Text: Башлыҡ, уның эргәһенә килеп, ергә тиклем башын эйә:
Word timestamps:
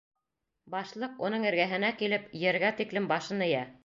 Башлыҡ, 0.75 1.19
уның 1.27 1.45
эргәһенә 1.49 1.91
килеп, 1.99 2.25
ергә 2.45 2.73
тиклем 2.81 3.07
башын 3.13 3.45
эйә: 3.49 3.61